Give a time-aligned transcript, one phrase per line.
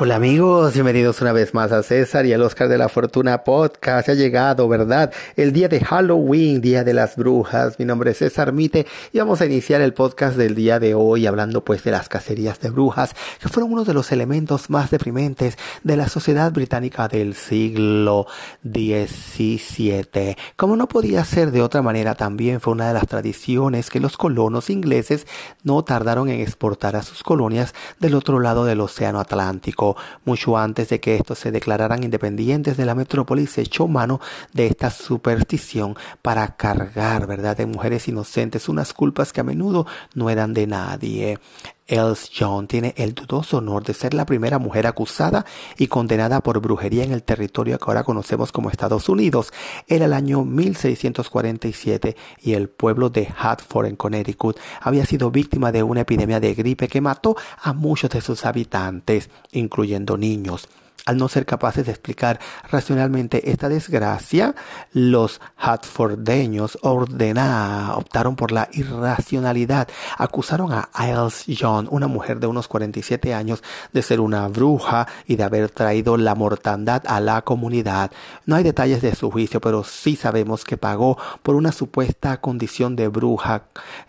[0.00, 4.08] Hola amigos, bienvenidos una vez más a César y al Oscar de la Fortuna Podcast.
[4.08, 5.12] Ha llegado, ¿verdad?
[5.36, 7.78] El día de Halloween, Día de las Brujas.
[7.78, 11.28] Mi nombre es César Mite y vamos a iniciar el podcast del día de hoy
[11.28, 15.56] hablando pues de las cacerías de brujas, que fueron uno de los elementos más deprimentes
[15.84, 18.26] de la sociedad británica del siglo
[18.64, 20.36] XVII.
[20.56, 24.16] Como no podía ser de otra manera, también fue una de las tradiciones que los
[24.16, 25.28] colonos ingleses
[25.62, 29.83] no tardaron en exportar a sus colonias del otro lado del Océano Atlántico
[30.24, 34.20] mucho antes de que estos se declararan independientes de la metrópoli, se echó mano
[34.52, 40.30] de esta superstición para cargar, ¿verdad?, de mujeres inocentes unas culpas que a menudo no
[40.30, 41.38] eran de nadie.
[41.86, 45.44] Els John tiene el dudoso honor de ser la primera mujer acusada
[45.76, 49.52] y condenada por brujería en el territorio que ahora conocemos como Estados Unidos.
[49.86, 55.82] Era el año 1647 y el pueblo de Hartford en Connecticut había sido víctima de
[55.82, 60.68] una epidemia de gripe que mató a muchos de sus habitantes, incluyendo niños.
[61.06, 64.54] Al no ser capaces de explicar racionalmente esta desgracia,
[64.94, 69.86] los Hatfordeños optaron por la irracionalidad.
[70.16, 75.36] Acusaron a Isles John, una mujer de unos 47 años, de ser una bruja y
[75.36, 78.10] de haber traído la mortandad a la comunidad.
[78.46, 82.96] No hay detalles de su juicio, pero sí sabemos que pagó por una supuesta condición
[82.96, 83.64] de bruja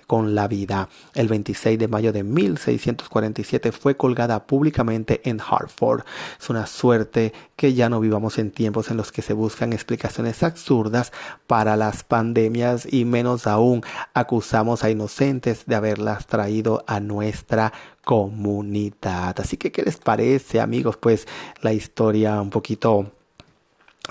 [0.08, 0.88] con la vida.
[1.14, 6.04] El 26 de mayo de 1647 fue colgada públicamente en Hartford.
[6.76, 11.12] Suerte que ya no vivamos en tiempos en los que se buscan explicaciones absurdas
[11.48, 19.40] para las pandemias y menos aún acusamos a inocentes de haberlas traído a nuestra comunidad.
[19.40, 20.98] Así que, ¿qué les parece, amigos?
[20.98, 21.28] Pues
[21.62, 23.12] la historia un poquito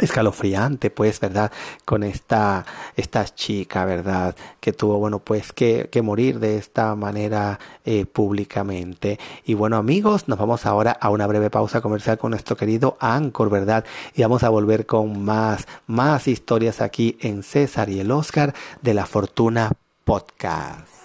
[0.00, 1.52] escalofriante, pues, ¿verdad?
[1.84, 2.64] Con esta,
[2.96, 4.34] esta chica, ¿verdad?
[4.60, 9.18] Que tuvo, bueno, pues, que, que morir de esta manera eh, públicamente.
[9.44, 13.50] Y bueno, amigos, nos vamos ahora a una breve pausa comercial con nuestro querido Anchor,
[13.50, 13.84] ¿verdad?
[14.14, 18.94] Y vamos a volver con más, más historias aquí en César y el Oscar de
[18.94, 19.72] la Fortuna
[20.04, 21.03] Podcast.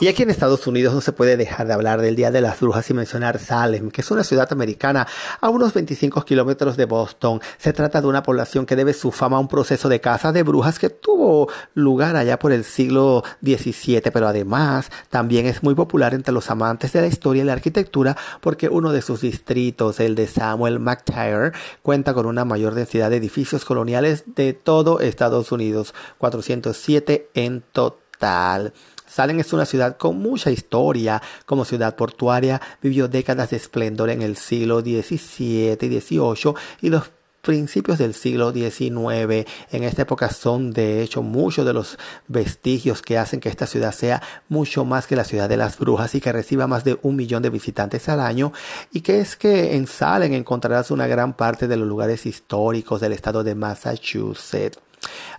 [0.00, 2.60] Y aquí en Estados Unidos no se puede dejar de hablar del Día de las
[2.60, 5.08] Brujas y mencionar Salem, que es una ciudad americana
[5.40, 7.40] a unos 25 kilómetros de Boston.
[7.58, 10.44] Se trata de una población que debe su fama a un proceso de caza de
[10.44, 16.14] brujas que tuvo lugar allá por el siglo XVII, pero además también es muy popular
[16.14, 20.14] entre los amantes de la historia y la arquitectura porque uno de sus distritos, el
[20.14, 21.50] de Samuel McTire,
[21.82, 28.72] cuenta con una mayor densidad de edificios coloniales de todo Estados Unidos, 407 en total.
[29.08, 31.22] Salem es una ciudad con mucha historia.
[31.46, 37.10] Como ciudad portuaria, vivió décadas de esplendor en el siglo XVII y XVIII y los
[37.42, 39.48] principios del siglo XIX.
[39.70, 43.92] En esta época son de hecho muchos de los vestigios que hacen que esta ciudad
[43.92, 47.16] sea mucho más que la ciudad de las brujas y que reciba más de un
[47.16, 48.52] millón de visitantes al año
[48.92, 53.12] y que es que en Salem encontrarás una gran parte de los lugares históricos del
[53.12, 54.78] estado de Massachusetts.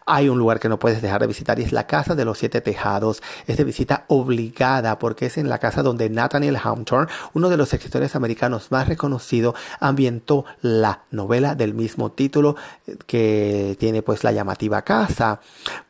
[0.06, 2.38] Hay un lugar que no puedes dejar de visitar y es la Casa de los
[2.38, 3.22] Siete Tejados.
[3.48, 7.74] Es de visita obligada porque es en la casa donde Nathaniel Hawthorne, uno de los
[7.74, 12.56] escritores americanos más reconocidos, ambientó la novela del mismo título
[12.88, 15.40] eh, que tiene pues la llamativa casa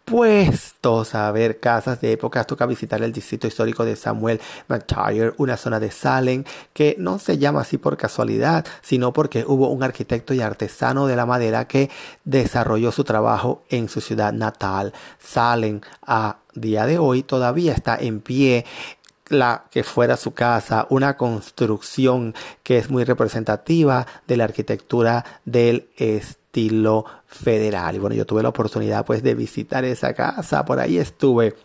[0.09, 5.55] puestos a ver casas de época, toca visitar el distrito histórico de Samuel McTire, una
[5.55, 6.43] zona de Salem
[6.73, 11.15] que no se llama así por casualidad, sino porque hubo un arquitecto y artesano de
[11.15, 11.91] la madera que
[12.23, 14.93] desarrolló su trabajo en su ciudad natal.
[15.19, 18.65] Salem a día de hoy todavía está en pie
[19.27, 22.33] la que fuera su casa, una construcción
[22.63, 25.89] que es muy representativa de la arquitectura del
[26.49, 27.95] estilo federal.
[27.95, 31.55] Y bueno, yo tuve la oportunidad pues de visitar esa casa, por ahí estuve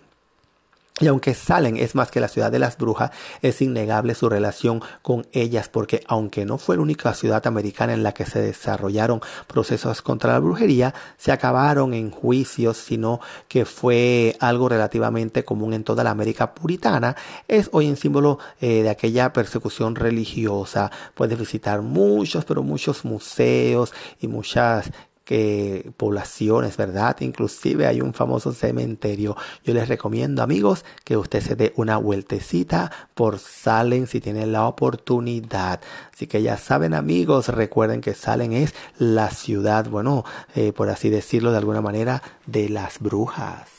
[1.01, 3.11] y aunque Salem es más que la ciudad de las brujas,
[3.43, 8.05] es innegable su relación con ellas porque aunque no fue la única ciudad americana en
[8.05, 13.19] la que se desarrollaron procesos contra la brujería, se acabaron en juicios, sino
[13.49, 17.17] que fue algo relativamente común en toda la América puritana,
[17.49, 20.93] es hoy en símbolo eh, de aquella persecución religiosa.
[21.15, 24.93] Puedes visitar muchos, pero muchos museos y muchas
[25.25, 27.17] que poblaciones, ¿verdad?
[27.21, 29.37] Inclusive hay un famoso cementerio.
[29.65, 34.67] Yo les recomiendo, amigos, que usted se dé una vueltecita por Salem si tienen la
[34.67, 35.81] oportunidad.
[36.13, 40.25] Así que ya saben, amigos, recuerden que Salem es la ciudad, bueno,
[40.55, 43.74] eh, por así decirlo de alguna manera, de las brujas.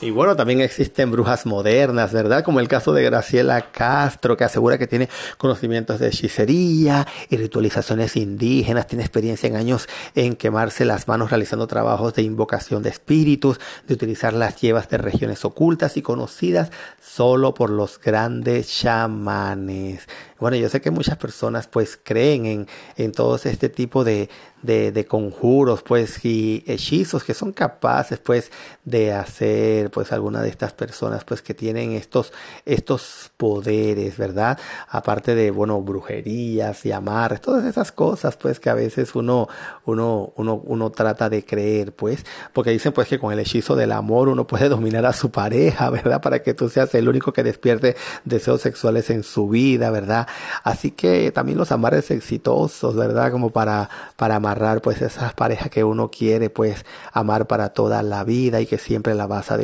[0.00, 2.44] Y bueno, también existen brujas modernas, ¿verdad?
[2.44, 5.08] Como el caso de Graciela Castro, que asegura que tiene
[5.38, 11.66] conocimientos de hechicería y ritualizaciones indígenas, tiene experiencia en años en quemarse las manos realizando
[11.66, 13.58] trabajos de invocación de espíritus,
[13.88, 16.70] de utilizar las llevas de regiones ocultas y conocidas
[17.02, 20.06] solo por los grandes chamanes.
[20.38, 24.28] Bueno, yo sé que muchas personas pues creen en, en todo este tipo de,
[24.62, 28.52] de, de, conjuros pues y hechizos que son capaces pues
[28.84, 32.32] de hacer pues alguna de estas personas pues que tienen estos
[32.64, 34.58] estos poderes verdad
[34.88, 39.48] aparte de bueno brujerías y amarres todas esas cosas pues que a veces uno
[39.84, 43.92] uno uno uno trata de creer pues porque dicen pues que con el hechizo del
[43.92, 47.42] amor uno puede dominar a su pareja verdad para que tú seas el único que
[47.42, 50.26] despierte deseos sexuales en su vida verdad
[50.64, 55.84] así que también los amarres exitosos verdad como para para amarrar pues esas parejas que
[55.84, 59.56] uno quiere pues amar para toda la vida y que siempre la vas a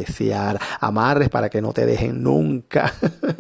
[0.81, 2.93] Amarres para que no te dejen nunca.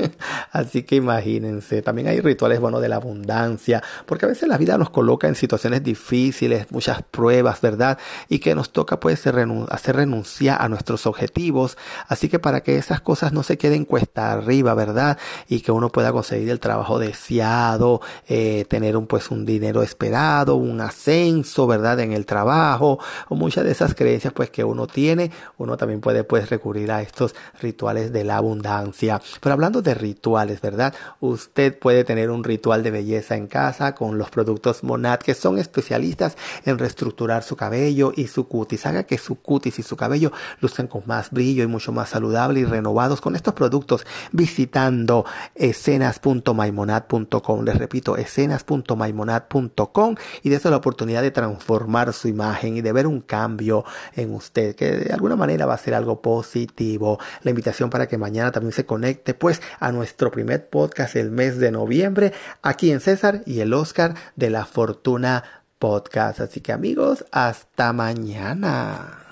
[0.52, 4.78] Así que imagínense, también hay rituales bueno de la abundancia, porque a veces la vida
[4.78, 7.98] nos coloca en situaciones difíciles, muchas pruebas, ¿verdad?
[8.28, 9.26] Y que nos toca pues
[9.70, 11.76] hacer renunciar a nuestros objetivos.
[12.08, 15.18] Así que para que esas cosas no se queden cuesta arriba, ¿verdad?
[15.48, 20.56] Y que uno pueda conseguir el trabajo deseado, eh, tener un pues un dinero esperado,
[20.56, 22.00] un ascenso, ¿verdad?
[22.00, 22.98] En el trabajo
[23.28, 27.34] o muchas de esas creencias pues que uno tiene, uno también puede pues a estos
[27.60, 29.20] rituales de la abundancia.
[29.40, 30.94] Pero hablando de rituales, ¿verdad?
[31.20, 35.58] Usted puede tener un ritual de belleza en casa con los productos Monad que son
[35.58, 38.86] especialistas en reestructurar su cabello y su cutis.
[38.86, 42.60] Haga que su cutis y su cabello luzcan con más brillo y mucho más saludable
[42.60, 47.64] y renovados con estos productos visitando escenas.maimonad.com.
[47.64, 53.06] Les repito, escenas.maimonad.com y de eso la oportunidad de transformar su imagen y de ver
[53.06, 53.84] un cambio
[54.14, 56.53] en usted, que de alguna manera va a ser algo positivo.
[57.42, 61.58] La invitación para que mañana también se conecte pues a nuestro primer podcast el mes
[61.58, 65.44] de noviembre aquí en César y el Oscar de la Fortuna
[65.78, 66.40] Podcast.
[66.40, 69.23] Así que amigos, hasta mañana.